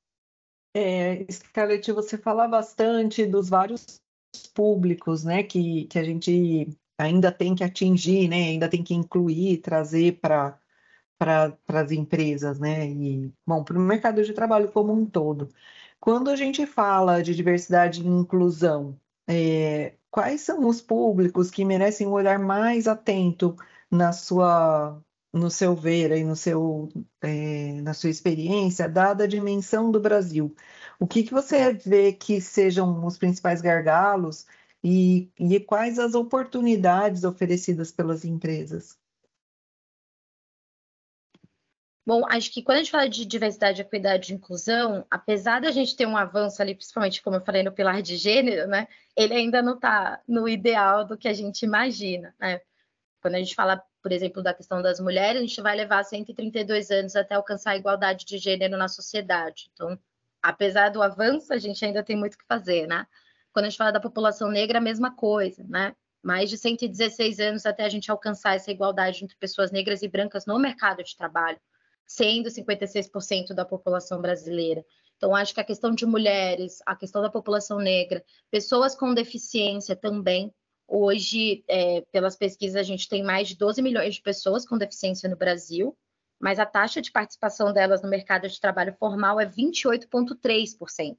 É, 0.75 1.25
Scarlett, 1.29 1.91
você 1.91 2.17
fala 2.17 2.47
bastante 2.47 3.25
dos 3.25 3.49
vários 3.49 4.01
públicos, 4.53 5.23
né, 5.23 5.43
que, 5.43 5.85
que 5.85 5.99
a 5.99 6.03
gente 6.03 6.67
ainda 6.97 7.31
tem 7.31 7.55
que 7.55 7.63
atingir, 7.63 8.27
né? 8.29 8.49
Ainda 8.49 8.69
tem 8.69 8.83
que 8.83 8.93
incluir, 8.93 9.57
trazer 9.59 10.19
para 10.19 10.57
para 11.17 11.57
as 11.81 11.91
empresas, 11.91 12.59
né? 12.59 12.87
E, 12.89 13.31
bom, 13.45 13.63
para 13.63 13.77
o 13.77 13.81
mercado 13.81 14.23
de 14.23 14.33
trabalho 14.33 14.71
como 14.71 14.91
um 14.93 15.05
todo. 15.05 15.49
Quando 15.99 16.29
a 16.31 16.35
gente 16.35 16.65
fala 16.65 17.21
de 17.21 17.35
diversidade 17.35 18.01
e 18.01 18.07
inclusão, 18.07 18.99
é, 19.27 19.95
quais 20.09 20.41
são 20.41 20.67
os 20.67 20.81
públicos 20.81 21.51
que 21.51 21.63
merecem 21.65 22.07
um 22.07 22.11
olhar 22.13 22.39
mais 22.39 22.87
atento 22.87 23.55
na 23.89 24.11
sua, 24.13 24.99
no 25.33 25.49
seu 25.51 25.75
ver 25.75 26.11
e 26.17 26.23
no 26.23 26.35
seu, 26.35 26.89
é, 27.21 27.81
na 27.81 27.93
sua 27.93 28.09
experiência, 28.09 28.89
dada 28.89 29.25
a 29.25 29.27
dimensão 29.27 29.91
do 29.91 29.99
Brasil? 29.99 30.55
O 31.01 31.07
que, 31.07 31.23
que 31.23 31.33
você 31.33 31.73
vê 31.73 32.13
que 32.13 32.39
sejam 32.39 33.03
os 33.03 33.17
principais 33.17 33.59
gargalos 33.59 34.45
e, 34.83 35.31
e 35.39 35.59
quais 35.59 35.97
as 35.97 36.13
oportunidades 36.13 37.23
oferecidas 37.23 37.91
pelas 37.91 38.23
empresas? 38.23 38.99
Bom, 42.05 42.23
acho 42.29 42.53
que 42.53 42.61
quando 42.61 42.77
a 42.77 42.79
gente 42.83 42.91
fala 42.91 43.09
de 43.09 43.25
diversidade, 43.25 43.81
equidade 43.81 44.31
e 44.31 44.35
inclusão, 44.35 45.03
apesar 45.09 45.59
da 45.59 45.71
gente 45.71 45.95
ter 45.95 46.05
um 46.05 46.15
avanço 46.15 46.61
ali, 46.61 46.75
principalmente 46.75 47.23
como 47.23 47.37
eu 47.37 47.41
falei 47.41 47.63
no 47.63 47.71
pilar 47.71 48.03
de 48.03 48.15
gênero, 48.15 48.67
né, 48.67 48.87
ele 49.17 49.33
ainda 49.33 49.59
não 49.59 49.73
está 49.73 50.21
no 50.27 50.47
ideal 50.47 51.03
do 51.03 51.17
que 51.17 51.27
a 51.27 51.33
gente 51.33 51.63
imagina, 51.63 52.35
né? 52.39 52.61
Quando 53.23 53.35
a 53.35 53.39
gente 53.39 53.55
fala, 53.55 53.83
por 54.03 54.11
exemplo, 54.11 54.43
da 54.43 54.53
questão 54.53 54.83
das 54.83 54.99
mulheres, 54.99 55.41
a 55.41 55.45
gente 55.45 55.61
vai 55.61 55.75
levar 55.75 56.03
132 56.03 56.91
anos 56.91 57.15
até 57.15 57.33
alcançar 57.33 57.71
a 57.71 57.77
igualdade 57.77 58.23
de 58.23 58.37
gênero 58.37 58.77
na 58.77 58.87
sociedade. 58.87 59.71
Então, 59.73 59.97
apesar 60.41 60.89
do 60.89 61.01
avanço, 61.01 61.53
a 61.53 61.57
gente 61.57 61.83
ainda 61.83 62.03
tem 62.03 62.17
muito 62.17 62.37
que 62.37 62.45
fazer, 62.45 62.87
né? 62.87 63.05
Quando 63.53 63.65
a 63.65 63.69
gente 63.69 63.77
fala 63.77 63.91
da 63.91 63.99
população 63.99 64.49
negra, 64.49 64.79
a 64.79 64.81
mesma 64.81 65.15
coisa, 65.15 65.63
né? 65.67 65.95
Mais 66.23 66.49
de 66.49 66.57
116 66.57 67.39
anos 67.39 67.65
até 67.65 67.83
a 67.83 67.89
gente 67.89 68.11
alcançar 68.11 68.55
essa 68.55 68.71
igualdade 68.71 69.23
entre 69.23 69.35
pessoas 69.37 69.71
negras 69.71 70.01
e 70.01 70.07
brancas 70.07 70.45
no 70.45 70.59
mercado 70.59 71.03
de 71.03 71.15
trabalho 71.15 71.59
sendo 72.11 72.49
56% 72.49 73.53
da 73.53 73.63
população 73.63 74.21
brasileira. 74.21 74.83
Então, 75.15 75.33
acho 75.33 75.53
que 75.53 75.61
a 75.61 75.63
questão 75.63 75.93
de 75.95 76.05
mulheres, 76.05 76.79
a 76.85 76.95
questão 76.95 77.21
da 77.21 77.29
população 77.29 77.77
negra, 77.77 78.23
pessoas 78.49 78.95
com 78.95 79.13
deficiência 79.13 79.95
também. 79.95 80.53
Hoje, 80.87 81.63
é, 81.69 82.01
pelas 82.11 82.35
pesquisas, 82.35 82.75
a 82.75 82.83
gente 82.83 83.07
tem 83.07 83.23
mais 83.23 83.47
de 83.47 83.55
12 83.55 83.81
milhões 83.81 84.15
de 84.15 84.21
pessoas 84.21 84.65
com 84.65 84.77
deficiência 84.77 85.29
no 85.29 85.37
Brasil, 85.37 85.97
mas 86.41 86.59
a 86.59 86.65
taxa 86.65 87.01
de 87.01 87.11
participação 87.11 87.71
delas 87.71 88.01
no 88.01 88.09
mercado 88.09 88.47
de 88.47 88.59
trabalho 88.59 88.93
formal 88.99 89.39
é 89.39 89.45
28,3% 89.45 91.17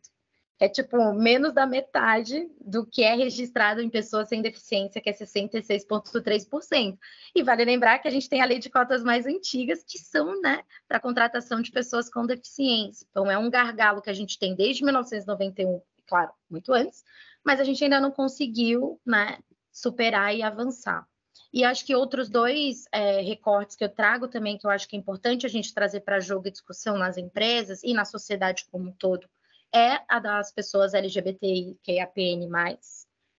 é 0.62 0.68
tipo 0.68 1.12
menos 1.12 1.52
da 1.52 1.66
metade 1.66 2.48
do 2.60 2.86
que 2.86 3.02
é 3.02 3.16
registrado 3.16 3.82
em 3.82 3.90
pessoas 3.90 4.28
sem 4.28 4.40
deficiência, 4.40 5.00
que 5.00 5.10
é 5.10 5.12
66,3%. 5.12 6.96
E 7.34 7.42
vale 7.42 7.64
lembrar 7.64 7.98
que 7.98 8.06
a 8.06 8.10
gente 8.12 8.28
tem 8.28 8.40
a 8.40 8.44
lei 8.44 8.60
de 8.60 8.70
cotas 8.70 9.02
mais 9.02 9.26
antigas, 9.26 9.82
que 9.82 9.98
são 9.98 10.40
né, 10.40 10.62
para 10.86 11.00
contratação 11.00 11.60
de 11.60 11.72
pessoas 11.72 12.08
com 12.08 12.24
deficiência. 12.24 13.04
Então, 13.10 13.28
é 13.28 13.36
um 13.36 13.50
gargalo 13.50 14.00
que 14.00 14.08
a 14.08 14.12
gente 14.12 14.38
tem 14.38 14.54
desde 14.54 14.84
1991, 14.84 15.82
claro, 16.06 16.30
muito 16.48 16.72
antes, 16.72 17.02
mas 17.44 17.58
a 17.58 17.64
gente 17.64 17.82
ainda 17.82 17.98
não 17.98 18.12
conseguiu 18.12 19.00
né, 19.04 19.38
superar 19.72 20.32
e 20.32 20.44
avançar. 20.44 21.04
E 21.52 21.64
acho 21.64 21.84
que 21.84 21.94
outros 21.94 22.30
dois 22.30 22.84
é, 22.90 23.20
recortes 23.20 23.76
que 23.76 23.84
eu 23.84 23.88
trago 23.88 24.26
também, 24.26 24.56
que 24.56 24.66
eu 24.66 24.70
acho 24.70 24.88
que 24.88 24.96
é 24.96 24.98
importante 24.98 25.44
a 25.44 25.48
gente 25.48 25.74
trazer 25.74 26.00
para 26.00 26.18
jogo 26.18 26.48
e 26.48 26.50
discussão 26.50 26.96
nas 26.96 27.18
empresas 27.18 27.82
e 27.82 27.92
na 27.92 28.04
sociedade 28.06 28.66
como 28.70 28.88
um 28.88 28.92
todo, 28.92 29.28
é 29.74 30.00
a 30.08 30.18
das 30.18 30.50
pessoas 30.52 30.94
LGBTQIAPN+, 30.94 32.48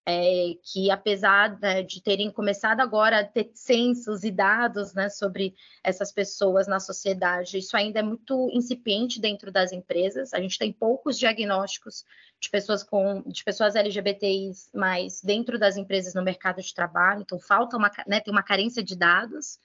é, 0.06 0.56
que 0.62 0.92
apesar 0.92 1.58
né, 1.60 1.82
de 1.82 2.02
terem 2.02 2.30
começado 2.30 2.82
agora 2.82 3.20
a 3.20 3.24
ter 3.24 3.52
censos 3.54 4.24
e 4.24 4.32
dados 4.32 4.94
né, 4.94 5.10
sobre 5.10 5.56
essas 5.84 6.12
pessoas 6.12 6.68
na 6.68 6.80
sociedade, 6.80 7.58
isso 7.58 7.78
ainda 7.78 8.00
é 8.00 8.04
muito 8.04 8.50
incipiente 8.52 9.22
dentro 9.22 9.52
das 9.52 9.72
empresas. 9.72 10.34
A 10.34 10.42
gente 10.42 10.60
tem 10.60 10.74
poucos 10.74 11.18
diagnósticos 11.18 12.04
de 12.40 12.50
pessoas 12.50 12.84
com 12.84 13.24
de 13.26 13.44
pessoas 13.44 13.76
LGBTIs 13.76 14.70
mais 14.74 15.22
dentro 15.22 15.58
das 15.58 15.78
empresas 15.78 16.14
no 16.14 16.22
mercado 16.22 16.62
de 16.62 16.74
trabalho, 16.74 17.22
então 17.22 17.40
falta 17.40 17.78
uma, 17.78 17.90
né, 18.06 18.20
tem 18.20 18.34
uma 18.34 18.44
carência 18.44 18.84
de 18.84 18.98
dados 18.98 19.60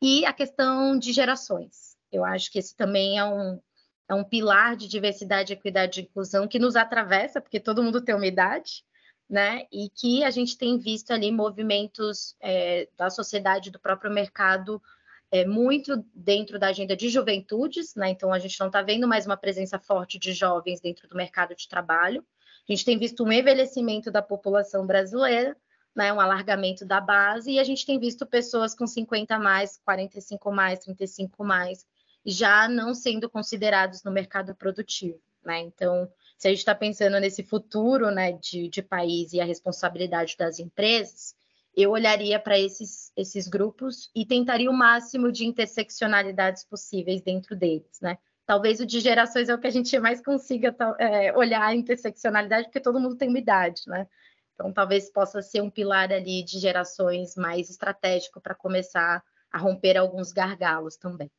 e 0.00 0.24
a 0.24 0.32
questão 0.32 0.96
de 0.96 1.12
gerações. 1.12 1.96
Eu 2.12 2.24
acho 2.24 2.50
que 2.50 2.58
esse 2.58 2.76
também 2.76 3.18
é 3.18 3.24
um, 3.24 3.60
é 4.08 4.14
um 4.14 4.24
pilar 4.24 4.76
de 4.76 4.88
diversidade, 4.88 5.52
equidade 5.52 6.00
e 6.00 6.04
inclusão 6.04 6.46
que 6.46 6.58
nos 6.58 6.76
atravessa, 6.76 7.40
porque 7.40 7.58
todo 7.58 7.82
mundo 7.82 8.00
tem 8.00 8.14
uma 8.14 8.26
idade, 8.26 8.84
né? 9.30 9.64
E 9.70 9.88
que 9.88 10.24
a 10.24 10.30
gente 10.30 10.58
tem 10.58 10.76
visto 10.76 11.12
ali 11.12 11.30
movimentos 11.30 12.34
é, 12.40 12.88
da 12.96 13.08
sociedade, 13.08 13.70
do 13.70 13.78
próprio 13.78 14.10
mercado, 14.10 14.82
é, 15.30 15.46
muito 15.46 16.04
dentro 16.12 16.58
da 16.58 16.66
agenda 16.66 16.96
de 16.96 17.08
juventudes, 17.08 17.94
né? 17.94 18.10
Então 18.10 18.32
a 18.32 18.40
gente 18.40 18.58
não 18.58 18.66
está 18.66 18.82
vendo 18.82 19.06
mais 19.06 19.26
uma 19.26 19.36
presença 19.36 19.78
forte 19.78 20.18
de 20.18 20.32
jovens 20.32 20.80
dentro 20.80 21.08
do 21.08 21.16
mercado 21.16 21.54
de 21.54 21.68
trabalho. 21.68 22.26
A 22.68 22.72
gente 22.72 22.84
tem 22.84 22.98
visto 22.98 23.22
um 23.22 23.30
envelhecimento 23.30 24.10
da 24.10 24.20
população 24.20 24.84
brasileira, 24.84 25.56
né, 25.94 26.12
um 26.12 26.20
alargamento 26.20 26.84
da 26.84 27.00
base, 27.00 27.52
e 27.52 27.58
a 27.58 27.64
gente 27.64 27.86
tem 27.86 27.98
visto 27.98 28.26
pessoas 28.26 28.74
com 28.74 28.86
50 28.86 29.38
mais, 29.38 29.80
45 29.84 30.52
mais, 30.52 30.78
35 30.80 31.44
mais, 31.44 31.86
já 32.24 32.68
não 32.68 32.94
sendo 32.94 33.30
considerados 33.30 34.02
no 34.02 34.10
mercado 34.10 34.54
produtivo. 34.54 35.20
Né? 35.44 35.60
Então, 35.60 36.08
se 36.40 36.48
a 36.48 36.50
gente 36.50 36.60
está 36.60 36.74
pensando 36.74 37.20
nesse 37.20 37.42
futuro 37.42 38.10
né, 38.10 38.32
de, 38.32 38.66
de 38.70 38.80
país 38.80 39.34
e 39.34 39.42
a 39.42 39.44
responsabilidade 39.44 40.38
das 40.38 40.58
empresas, 40.58 41.34
eu 41.76 41.90
olharia 41.90 42.40
para 42.40 42.58
esses, 42.58 43.12
esses 43.14 43.46
grupos 43.46 44.10
e 44.16 44.24
tentaria 44.24 44.70
o 44.70 44.72
máximo 44.72 45.30
de 45.30 45.44
interseccionalidades 45.44 46.64
possíveis 46.64 47.20
dentro 47.20 47.54
deles, 47.54 48.00
né? 48.00 48.16
Talvez 48.46 48.80
o 48.80 48.86
de 48.86 49.00
gerações 49.00 49.50
é 49.50 49.54
o 49.54 49.58
que 49.58 49.66
a 49.66 49.70
gente 49.70 49.96
mais 49.98 50.24
consiga 50.24 50.74
é, 50.98 51.36
olhar 51.36 51.62
a 51.62 51.74
interseccionalidade, 51.74 52.68
porque 52.68 52.80
todo 52.80 52.98
mundo 52.98 53.16
tem 53.16 53.28
uma 53.28 53.38
idade, 53.38 53.82
né? 53.86 54.08
Então, 54.54 54.72
talvez 54.72 55.10
possa 55.10 55.42
ser 55.42 55.60
um 55.60 55.68
pilar 55.68 56.10
ali 56.10 56.42
de 56.42 56.58
gerações 56.58 57.36
mais 57.36 57.68
estratégico 57.68 58.40
para 58.40 58.54
começar 58.54 59.22
a 59.52 59.58
romper 59.58 59.98
alguns 59.98 60.32
gargalos 60.32 60.96
também. 60.96 61.30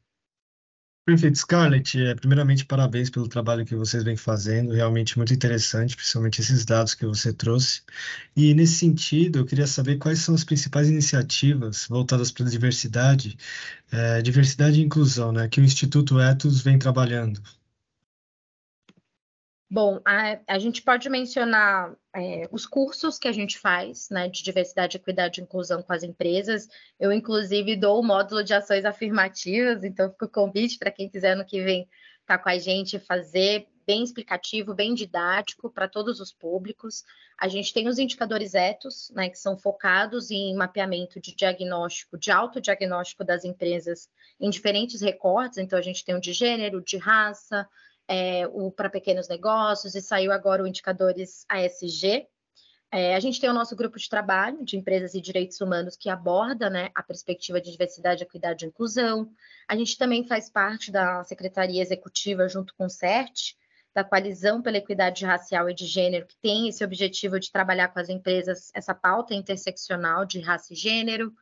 Perfeito, 1.05 1.38
Scarlett. 1.38 2.00
É, 2.00 2.15
primeiramente, 2.15 2.65
parabéns 2.65 3.10
pelo 3.10 3.27
trabalho 3.27 3.65
que 3.65 3.75
vocês 3.75 4.03
vêm 4.03 4.15
fazendo, 4.15 4.72
realmente 4.72 5.17
muito 5.17 5.34
interessante, 5.34 5.96
principalmente 5.96 6.41
esses 6.41 6.63
dados 6.65 6.93
que 6.96 7.05
você 7.05 7.34
trouxe. 7.34 7.81
E 8.36 8.53
nesse 8.53 8.75
sentido, 8.75 9.39
eu 9.39 9.46
queria 9.46 9.67
saber 9.67 9.98
quais 9.98 10.20
são 10.20 10.34
as 10.36 10.43
principais 10.43 10.89
iniciativas 10.89 11.86
voltadas 11.88 12.31
para 12.31 12.46
a 12.46 12.50
diversidade, 12.50 13.38
é, 13.91 14.22
diversidade 14.22 14.79
e 14.79 14.84
inclusão, 14.84 15.31
né, 15.31 15.48
que 15.48 15.60
o 15.62 15.63
Instituto 15.63 16.20
Etos 16.20 16.62
vem 16.62 16.77
trabalhando. 16.79 17.41
Bom, 19.74 20.01
a, 20.04 20.38
a 20.50 20.60
gente 20.60 20.82
pode 20.82 21.10
mencionar 21.10 21.96
é, 22.13 22.46
os 22.51 22.66
cursos 22.66 23.18
que 23.18 23.25
a 23.25 23.32
gente 23.32 23.58
faz, 23.58 24.10
né, 24.10 24.28
de 24.28 24.44
diversidade, 24.44 24.98
equidade 24.98 25.40
e 25.40 25.44
inclusão 25.46 25.82
com 25.82 25.94
as 25.94 26.04
empresas. 26.04 26.68
Eu, 27.00 27.10
inclusive, 27.10 27.78
dou 27.78 28.01
o 28.01 28.04
módulo 28.04 28.44
de 28.44 28.54
ações 28.54 28.84
afirmativas, 28.84 29.86
então 29.86 30.12
fica 30.12 30.25
o 30.25 30.30
convite 30.30 30.78
para 30.78 30.92
quem 30.92 31.08
quiser 31.08 31.38
no 31.38 31.46
que 31.46 31.63
vem 31.63 31.84
estar 32.20 32.38
tá 32.38 32.44
com 32.44 32.50
a 32.50 32.58
gente 32.58 33.00
fazer, 33.00 33.66
bem 33.88 34.04
explicativo, 34.04 34.74
bem 34.74 34.94
didático 34.94 35.70
para 35.70 35.88
todos 35.88 36.20
os 36.20 36.34
públicos. 36.34 37.06
A 37.40 37.48
gente 37.48 37.74
tem 37.74 37.88
os 37.88 37.98
indicadores 37.98 38.54
etos, 38.54 39.10
né, 39.16 39.30
que 39.30 39.40
são 39.40 39.58
focados 39.58 40.32
em 40.32 40.54
mapeamento 40.54 41.18
de 41.18 41.34
diagnóstico, 41.34 42.18
de 42.18 42.30
autodiagnóstico 42.30 43.24
das 43.24 43.46
empresas 43.46 44.10
em 44.38 44.50
diferentes 44.50 45.00
recortes, 45.00 45.60
então 45.60 45.80
a 45.80 45.82
gente 45.82 46.04
tem 46.04 46.13
o 46.13 46.20
de 46.20 46.34
gênero, 46.34 46.84
de 46.84 46.98
raça, 46.98 47.66
é, 48.08 48.48
o 48.48 48.72
para 48.72 48.89
pequenos 48.89 49.27
negócios 49.27 49.96
e 49.96 50.01
saiu 50.01 50.31
agora 50.31 50.63
o 50.63 50.67
indicadores 50.67 51.46
ASG. 51.50 52.27
É, 52.93 53.15
a 53.15 53.20
gente 53.22 53.39
tem 53.39 53.50
o 53.50 53.53
nosso 53.53 53.74
grupo 53.74 53.98
de 53.98 54.10
trabalho 54.10 54.65
de 54.65 54.75
empresas 54.75 55.13
e 55.13 55.22
direitos 55.22 55.62
humanos 55.62 55.96
que 55.96 56.10
aborda 56.10 56.70
né, 56.70 56.89
a 56.93 57.01
perspectiva 57.01 57.62
de 57.62 57.72
diversidade, 57.72 58.24
equidade 58.24 58.65
e 58.65 58.67
inclusão. 58.67 59.31
A 59.65 59.75
gente 59.77 59.98
também 59.98 60.27
faz 60.27 60.50
parte 60.50 60.91
da 60.91 61.24
Secretaria 61.24 61.81
Executiva, 61.81 62.50
junto 62.50 62.75
com 62.75 62.86
o 62.86 62.89
CERT, 62.89 63.55
da 63.93 64.03
Coalizão 64.03 64.62
pela 64.62 64.77
Equidade 64.77 65.25
Racial 65.25 65.70
e 65.70 65.74
de 65.74 65.86
Gênero, 65.86 66.25
que 66.25 66.38
tem 66.41 66.67
esse 66.67 66.84
objetivo 66.84 67.39
de 67.39 67.51
trabalhar 67.51 67.89
com 67.89 68.00
as 68.00 68.10
empresas 68.10 68.72
essa 68.74 68.93
pauta 68.93 69.34
interseccional 69.34 70.25
de 70.25 70.41
raça 70.41 70.74
e 70.74 70.75
gênero. 70.75 71.34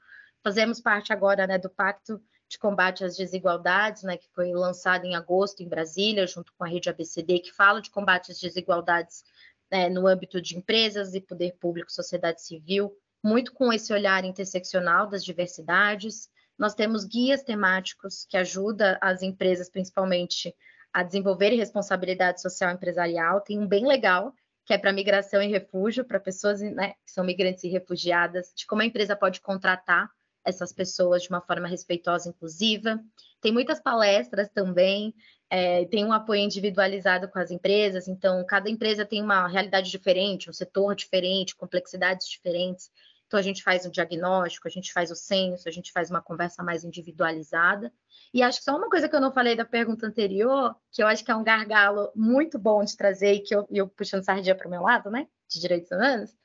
Fazemos 0.44 0.80
parte 0.80 1.12
agora 1.12 1.48
né, 1.48 1.58
do 1.58 1.70
Pacto 1.70 2.22
de 2.50 2.58
combate 2.58 3.06
às 3.06 3.16
desigualdades, 3.16 4.02
né, 4.02 4.18
que 4.18 4.28
foi 4.34 4.52
lançado 4.52 5.06
em 5.06 5.16
agosto 5.16 5.62
em 5.62 5.70
Brasília, 5.70 6.26
junto 6.26 6.52
com 6.58 6.64
a 6.64 6.68
rede 6.68 6.90
ABCD, 6.90 7.40
que 7.40 7.54
fala 7.54 7.80
de 7.80 7.92
combate 7.92 8.32
às 8.32 8.40
desigualdades 8.40 9.24
né, 9.72 9.88
no 9.88 10.08
âmbito 10.08 10.42
de 10.42 10.58
empresas 10.58 11.14
e 11.14 11.22
poder 11.22 11.56
público, 11.60 11.92
sociedade 11.92 12.42
civil, 12.42 12.92
muito 13.24 13.54
com 13.54 13.72
esse 13.72 13.94
olhar 13.94 14.26
interseccional 14.26 15.08
das 15.08 15.24
diversidades. 15.24 16.28
Nós 16.58 16.74
temos 16.74 17.06
guias 17.06 17.44
temáticos 17.44 18.26
que 18.28 18.36
ajudam 18.36 18.98
as 19.00 19.22
empresas, 19.22 19.70
principalmente, 19.70 20.56
a 20.92 21.04
desenvolver 21.04 21.52
responsabilidade 21.52 22.42
social 22.42 22.72
empresarial. 22.72 23.42
Tem 23.42 23.60
um 23.60 23.68
bem 23.68 23.86
legal, 23.86 24.34
que 24.66 24.74
é 24.74 24.78
para 24.78 24.92
migração 24.92 25.40
e 25.40 25.48
refúgio, 25.48 26.04
para 26.04 26.20
pessoas 26.20 26.62
né, 26.62 26.94
que 27.06 27.12
são 27.12 27.24
migrantes 27.24 27.64
e 27.64 27.70
refugiadas, 27.70 28.52
de 28.56 28.66
como 28.66 28.82
a 28.82 28.86
empresa 28.86 29.16
pode 29.16 29.40
contratar 29.40 30.10
essas 30.44 30.74
pessoas 30.74 31.24
de 31.24 31.30
uma 31.30 31.42
forma 31.42 31.68
respeitosa 31.68 32.28
e 32.28 32.32
inclusiva. 32.32 33.00
Tem 33.42 33.52
muitas 33.52 33.80
palestras 33.80 34.50
também, 34.50 35.14
é, 35.50 35.86
tem 35.86 36.06
um 36.06 36.14
apoio 36.14 36.42
individualizado 36.42 37.28
com 37.28 37.40
as 37.40 37.52
empresas, 37.52 38.08
então 38.08 38.46
cada 38.46 38.70
empresa 38.70 39.06
tem 39.06 39.22
uma 39.22 39.48
realidade 39.48 39.90
diferente, 39.90 40.50
um 40.50 40.54
setor 40.54 40.96
diferente, 40.96 41.56
complexidades 41.56 42.28
diferentes. 42.28 42.92
Então 43.30 43.40
a 43.40 43.44
gente 43.44 43.62
faz 43.62 43.86
um 43.86 43.92
diagnóstico, 43.92 44.68
a 44.68 44.72
gente 44.72 44.92
faz 44.92 45.12
o 45.12 45.16
censo, 45.16 45.70
a 45.70 45.72
gente 45.72 45.92
faz 45.92 46.10
uma 46.10 46.22
conversa 46.22 46.64
mais 46.64 46.84
individualizada. 46.84 47.94
E 48.34 48.42
acho 48.42 48.58
que 48.58 48.66
só 48.66 48.76
uma 48.76 48.90
coisa 48.90 49.08
que 49.08 49.16
eu 49.16 49.22
não 49.22 49.32
falei 49.32 49.56
da 49.56 49.64
pergunta 49.64 50.08
anterior, 50.08 50.76
que 50.92 51.02
eu 51.02 51.08
acho 51.08 51.24
que 51.24 51.30
é 51.30 51.36
um 51.36 51.44
gargalo 51.44 52.12
muito 52.16 52.58
bom 52.58 52.84
de 52.84 52.98
trazer 52.98 53.34
e 53.34 53.40
que 53.40 53.56
eu, 53.56 53.68
eu 53.70 53.88
puxando 53.88 54.24
sardinha 54.24 54.56
para 54.56 54.68
o 54.68 54.72
meu 54.72 54.82
lado, 54.82 55.12
né, 55.12 55.28
de 55.48 55.60
direitos 55.60 55.92
humanos, 55.92 56.36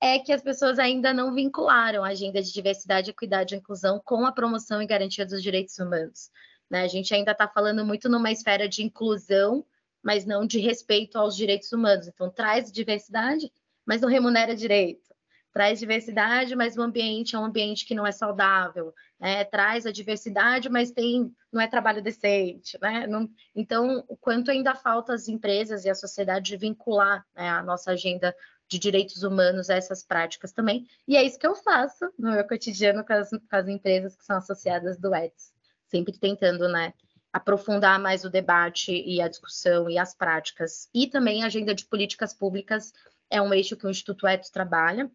é 0.00 0.18
que 0.18 0.32
as 0.32 0.42
pessoas 0.42 0.78
ainda 0.78 1.12
não 1.12 1.34
vincularam 1.34 2.02
a 2.02 2.08
agenda 2.08 2.42
de 2.42 2.52
diversidade, 2.52 3.10
equidade 3.10 3.54
e 3.54 3.58
inclusão 3.58 4.00
com 4.02 4.24
a 4.24 4.32
promoção 4.32 4.80
e 4.80 4.86
garantia 4.86 5.26
dos 5.26 5.42
direitos 5.42 5.78
humanos. 5.78 6.30
Né? 6.70 6.82
A 6.82 6.88
gente 6.88 7.12
ainda 7.14 7.32
está 7.32 7.46
falando 7.46 7.84
muito 7.84 8.08
numa 8.08 8.32
esfera 8.32 8.66
de 8.66 8.82
inclusão, 8.82 9.64
mas 10.02 10.24
não 10.24 10.46
de 10.46 10.58
respeito 10.58 11.18
aos 11.18 11.36
direitos 11.36 11.70
humanos. 11.72 12.08
Então, 12.08 12.30
traz 12.30 12.72
diversidade, 12.72 13.52
mas 13.84 14.00
não 14.00 14.08
remunera 14.08 14.54
direito. 14.54 15.10
Traz 15.52 15.80
diversidade, 15.80 16.54
mas 16.54 16.78
o 16.78 16.82
ambiente 16.82 17.34
é 17.34 17.38
um 17.38 17.44
ambiente 17.44 17.84
que 17.84 17.94
não 17.94 18.06
é 18.06 18.12
saudável. 18.12 18.94
Né? 19.18 19.44
Traz 19.44 19.84
a 19.84 19.92
diversidade, 19.92 20.70
mas 20.70 20.92
tem, 20.92 21.30
não 21.52 21.60
é 21.60 21.66
trabalho 21.66 22.00
decente. 22.00 22.78
Né? 22.80 23.06
Não, 23.06 23.28
então, 23.54 24.02
o 24.08 24.16
quanto 24.16 24.50
ainda 24.50 24.74
falta 24.74 25.12
as 25.12 25.28
empresas 25.28 25.84
e 25.84 25.90
a 25.90 25.94
sociedade 25.94 26.46
de 26.46 26.56
vincular 26.56 27.26
né, 27.34 27.50
a 27.50 27.62
nossa 27.62 27.90
agenda 27.90 28.34
de 28.70 28.78
direitos 28.78 29.22
humanos 29.22 29.68
a 29.68 29.74
essas 29.74 30.02
práticas 30.02 30.52
também. 30.52 30.86
E 31.06 31.16
é 31.16 31.22
isso 31.22 31.38
que 31.38 31.46
eu 31.46 31.54
faço 31.54 32.10
no 32.18 32.30
meu 32.30 32.46
cotidiano 32.46 33.04
com 33.04 33.12
as, 33.12 33.28
com 33.28 33.56
as 33.56 33.68
empresas 33.68 34.16
que 34.16 34.24
são 34.24 34.36
associadas 34.36 34.96
do 34.96 35.14
ETS 35.14 35.52
sempre 35.90 36.16
tentando, 36.16 36.68
né, 36.68 36.94
aprofundar 37.32 37.98
mais 37.98 38.24
o 38.24 38.30
debate 38.30 38.92
e 38.92 39.20
a 39.20 39.28
discussão 39.28 39.90
e 39.90 39.98
as 39.98 40.14
práticas. 40.14 40.88
E 40.94 41.08
também 41.08 41.42
a 41.42 41.46
agenda 41.46 41.74
de 41.74 41.84
políticas 41.84 42.32
públicas 42.32 42.92
é 43.28 43.42
um 43.42 43.52
eixo 43.52 43.76
que 43.76 43.86
o 43.86 43.90
Instituto 43.90 44.26
Etos 44.26 44.50
trabalha. 44.50 45.10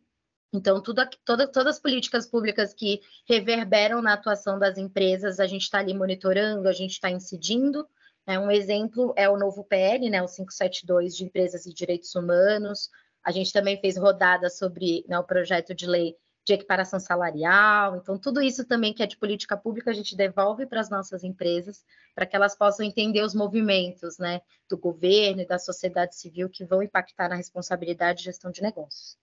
Então, 0.53 0.81
tudo, 0.81 1.01
toda, 1.25 1.47
todas 1.47 1.75
as 1.75 1.81
políticas 1.81 2.25
públicas 2.25 2.73
que 2.73 3.01
reverberam 3.27 4.01
na 4.01 4.13
atuação 4.13 4.59
das 4.59 4.77
empresas, 4.77 5.39
a 5.39 5.47
gente 5.47 5.63
está 5.63 5.79
ali 5.79 5.93
monitorando, 5.93 6.69
a 6.69 6.73
gente 6.73 6.91
está 6.91 7.09
incidindo. 7.09 7.87
É, 8.27 8.39
um 8.39 8.49
exemplo 8.49 9.13
é 9.17 9.29
o 9.29 9.37
novo 9.37 9.63
PL, 9.63 10.09
né, 10.09 10.21
o 10.21 10.27
572 10.27 11.15
de 11.15 11.25
Empresas 11.25 11.65
e 11.65 11.73
Direitos 11.73 12.15
Humanos. 12.15 12.89
A 13.25 13.31
gente 13.31 13.51
também 13.51 13.79
fez 13.81 13.97
rodada 13.97 14.49
sobre 14.49 15.03
né, 15.07 15.17
o 15.17 15.23
projeto 15.23 15.73
de 15.73 15.87
lei 15.87 16.15
de 16.45 16.53
equiparação 16.53 16.99
salarial. 16.99 17.95
Então, 17.95 18.19
tudo 18.19 18.39
isso 18.39 18.63
também 18.65 18.93
que 18.93 19.01
é 19.01 19.07
de 19.07 19.17
política 19.17 19.57
pública, 19.57 19.89
a 19.89 19.93
gente 19.93 20.15
devolve 20.15 20.67
para 20.67 20.79
as 20.79 20.91
nossas 20.91 21.23
empresas, 21.23 21.83
para 22.13 22.25
que 22.27 22.35
elas 22.35 22.55
possam 22.55 22.85
entender 22.85 23.23
os 23.23 23.33
movimentos 23.33 24.19
né, 24.19 24.41
do 24.69 24.77
governo 24.77 25.41
e 25.41 25.47
da 25.47 25.57
sociedade 25.57 26.15
civil 26.15 26.47
que 26.47 26.63
vão 26.63 26.83
impactar 26.83 27.27
na 27.27 27.35
responsabilidade 27.35 28.19
de 28.19 28.25
gestão 28.25 28.51
de 28.51 28.61
negócios. 28.61 29.17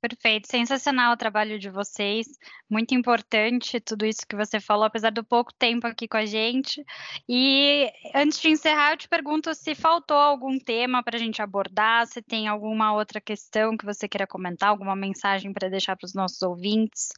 Perfeito, 0.00 0.48
sensacional 0.48 1.12
o 1.12 1.16
trabalho 1.16 1.58
de 1.58 1.68
vocês, 1.68 2.26
muito 2.70 2.94
importante 2.94 3.78
tudo 3.80 4.06
isso 4.06 4.26
que 4.26 4.34
você 4.34 4.58
falou, 4.58 4.84
apesar 4.84 5.10
do 5.10 5.22
pouco 5.22 5.52
tempo 5.52 5.86
aqui 5.86 6.08
com 6.08 6.16
a 6.16 6.24
gente. 6.24 6.82
E 7.28 7.86
antes 8.14 8.40
de 8.40 8.48
encerrar, 8.48 8.92
eu 8.92 8.96
te 8.96 9.08
pergunto 9.08 9.54
se 9.54 9.74
faltou 9.74 10.16
algum 10.16 10.58
tema 10.58 11.02
para 11.02 11.16
a 11.16 11.20
gente 11.20 11.42
abordar, 11.42 12.06
se 12.06 12.22
tem 12.22 12.48
alguma 12.48 12.94
outra 12.94 13.20
questão 13.20 13.76
que 13.76 13.84
você 13.84 14.08
queira 14.08 14.26
comentar, 14.26 14.70
alguma 14.70 14.96
mensagem 14.96 15.52
para 15.52 15.68
deixar 15.68 15.96
para 15.96 16.06
os 16.06 16.14
nossos 16.14 16.40
ouvintes. 16.40 17.10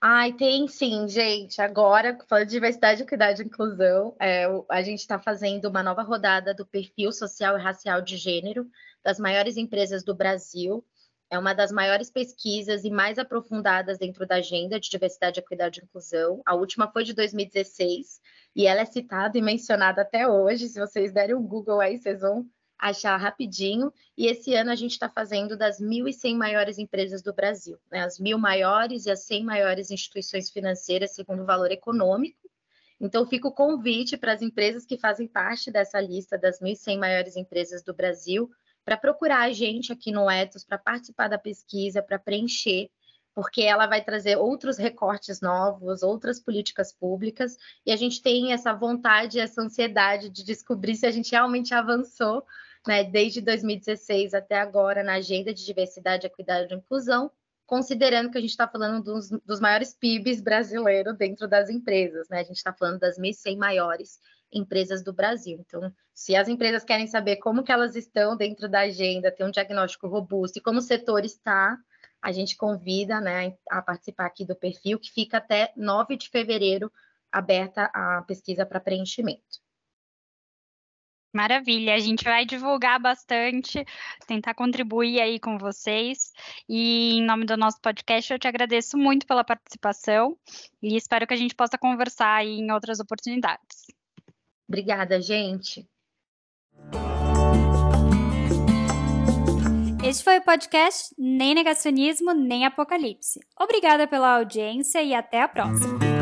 Ai, 0.00 0.32
tem 0.32 0.66
sim, 0.68 1.08
gente. 1.08 1.60
Agora, 1.60 2.16
falando 2.28 2.46
de 2.46 2.52
diversidade, 2.52 3.02
equidade 3.02 3.42
e 3.42 3.44
inclusão, 3.44 4.16
é, 4.18 4.46
a 4.70 4.80
gente 4.80 5.00
está 5.00 5.18
fazendo 5.18 5.66
uma 5.66 5.82
nova 5.82 6.02
rodada 6.02 6.54
do 6.54 6.64
perfil 6.64 7.12
social 7.12 7.58
e 7.58 7.60
racial 7.60 8.00
de 8.00 8.16
gênero 8.16 8.70
das 9.02 9.18
maiores 9.18 9.56
empresas 9.56 10.04
do 10.04 10.14
Brasil. 10.14 10.84
É 11.30 11.38
uma 11.38 11.52
das 11.52 11.70
maiores 11.70 12.10
pesquisas 12.10 12.84
e 12.84 12.90
mais 12.90 13.18
aprofundadas 13.18 13.98
dentro 13.98 14.26
da 14.26 14.36
agenda 14.36 14.80
de 14.80 14.88
diversidade, 14.88 15.40
equidade 15.40 15.80
e 15.80 15.84
inclusão. 15.84 16.42
A 16.46 16.54
última 16.54 16.90
foi 16.90 17.04
de 17.04 17.12
2016 17.12 18.20
e 18.56 18.66
ela 18.66 18.80
é 18.80 18.84
citada 18.86 19.36
e 19.36 19.42
mencionada 19.42 20.00
até 20.02 20.26
hoje. 20.26 20.68
Se 20.68 20.80
vocês 20.80 21.12
derem 21.12 21.34
um 21.34 21.46
Google 21.46 21.80
aí, 21.80 21.98
vocês 21.98 22.22
vão 22.22 22.48
achar 22.78 23.16
rapidinho. 23.18 23.92
E 24.16 24.26
esse 24.26 24.54
ano 24.54 24.70
a 24.70 24.74
gente 24.74 24.92
está 24.92 25.08
fazendo 25.08 25.54
das 25.54 25.78
1.100 25.78 26.34
maiores 26.34 26.78
empresas 26.78 27.20
do 27.20 27.34
Brasil, 27.34 27.78
né? 27.90 28.00
as 28.00 28.18
mil 28.18 28.38
maiores 28.38 29.04
e 29.04 29.10
as 29.10 29.24
100 29.24 29.44
maiores 29.44 29.90
instituições 29.90 30.50
financeiras 30.50 31.14
segundo 31.14 31.42
o 31.42 31.46
valor 31.46 31.70
econômico. 31.70 32.48
Então, 33.00 33.24
fica 33.26 33.46
o 33.46 33.52
convite 33.52 34.16
para 34.16 34.32
as 34.32 34.42
empresas 34.42 34.84
que 34.84 34.98
fazem 34.98 35.28
parte 35.28 35.70
dessa 35.70 36.00
lista 36.00 36.36
das 36.36 36.60
1.100 36.60 36.98
maiores 36.98 37.36
empresas 37.36 37.82
do 37.82 37.94
Brasil 37.94 38.50
para 38.88 38.96
procurar 38.96 39.40
a 39.40 39.52
gente 39.52 39.92
aqui 39.92 40.10
no 40.10 40.30
Etos 40.30 40.64
para 40.64 40.78
participar 40.78 41.28
da 41.28 41.36
pesquisa, 41.36 42.02
para 42.02 42.18
preencher, 42.18 42.88
porque 43.34 43.60
ela 43.60 43.86
vai 43.86 44.02
trazer 44.02 44.38
outros 44.38 44.78
recortes 44.78 45.42
novos, 45.42 46.02
outras 46.02 46.40
políticas 46.40 46.90
públicas, 46.90 47.58
e 47.84 47.92
a 47.92 47.96
gente 47.96 48.22
tem 48.22 48.54
essa 48.54 48.72
vontade, 48.72 49.38
essa 49.38 49.60
ansiedade 49.60 50.30
de 50.30 50.42
descobrir 50.42 50.96
se 50.96 51.06
a 51.06 51.10
gente 51.10 51.30
realmente 51.32 51.74
avançou, 51.74 52.42
né, 52.86 53.04
desde 53.04 53.42
2016 53.42 54.32
até 54.32 54.58
agora 54.58 55.02
na 55.02 55.16
agenda 55.16 55.52
de 55.52 55.66
diversidade, 55.66 56.26
equidade 56.26 56.72
e 56.72 56.76
inclusão, 56.78 57.30
considerando 57.66 58.30
que 58.30 58.38
a 58.38 58.40
gente 58.40 58.50
está 58.50 58.66
falando 58.66 59.04
dos, 59.04 59.28
dos, 59.44 59.60
maiores 59.60 59.92
PIBs 59.92 60.40
brasileiros 60.40 61.14
dentro 61.18 61.46
das 61.46 61.68
empresas, 61.68 62.26
né? 62.30 62.40
A 62.40 62.44
gente 62.44 62.56
está 62.56 62.72
falando 62.72 63.00
das 63.00 63.18
1.100 63.18 63.58
maiores 63.58 64.18
empresas 64.52 65.02
do 65.02 65.12
Brasil. 65.12 65.58
Então, 65.66 65.92
se 66.14 66.34
as 66.34 66.48
empresas 66.48 66.84
querem 66.84 67.06
saber 67.06 67.36
como 67.36 67.62
que 67.62 67.72
elas 67.72 67.94
estão 67.96 68.36
dentro 68.36 68.68
da 68.68 68.80
agenda, 68.80 69.30
ter 69.30 69.44
um 69.44 69.50
diagnóstico 69.50 70.08
robusto 70.08 70.58
e 70.58 70.62
como 70.62 70.78
o 70.78 70.82
setor 70.82 71.24
está, 71.24 71.76
a 72.20 72.32
gente 72.32 72.56
convida 72.56 73.20
né, 73.20 73.56
a 73.70 73.80
participar 73.80 74.26
aqui 74.26 74.44
do 74.44 74.56
perfil, 74.56 74.98
que 74.98 75.12
fica 75.12 75.38
até 75.38 75.72
9 75.76 76.16
de 76.16 76.28
fevereiro 76.28 76.90
aberta 77.30 77.90
a 77.94 78.22
pesquisa 78.22 78.66
para 78.66 78.80
preenchimento. 78.80 79.60
Maravilha, 81.32 81.94
a 81.94 81.98
gente 81.98 82.24
vai 82.24 82.46
divulgar 82.46 82.98
bastante, 82.98 83.84
tentar 84.26 84.54
contribuir 84.54 85.20
aí 85.20 85.38
com 85.38 85.58
vocês. 85.58 86.32
E 86.68 87.18
em 87.18 87.22
nome 87.22 87.44
do 87.44 87.56
nosso 87.56 87.80
podcast, 87.80 88.32
eu 88.32 88.38
te 88.38 88.48
agradeço 88.48 88.96
muito 88.96 89.26
pela 89.26 89.44
participação 89.44 90.36
e 90.82 90.96
espero 90.96 91.26
que 91.26 91.34
a 91.34 91.36
gente 91.36 91.54
possa 91.54 91.76
conversar 91.76 92.34
aí 92.34 92.58
em 92.58 92.72
outras 92.72 92.98
oportunidades. 92.98 93.86
Obrigada, 94.68 95.20
gente. 95.20 95.88
Este 100.04 100.24
foi 100.24 100.38
o 100.38 100.42
podcast 100.42 101.14
Nem 101.18 101.54
Negacionismo, 101.54 102.32
Nem 102.32 102.64
Apocalipse. 102.64 103.40
Obrigada 103.58 104.06
pela 104.06 104.36
audiência 104.36 105.02
e 105.02 105.14
até 105.14 105.42
a 105.42 105.48
próxima. 105.48 106.17